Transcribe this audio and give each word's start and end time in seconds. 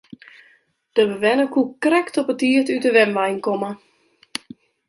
De 0.91 1.07
bewenner 1.07 1.49
koe 1.53 1.71
krekt 1.83 2.15
op 2.21 2.27
'e 2.29 2.35
tiid 2.39 2.67
út 2.75 2.83
de 2.85 2.91
wenwein 2.97 3.39
komme. 3.45 3.69